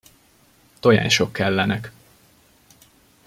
Tojások 0.79 1.31
kellenek. 1.33 1.91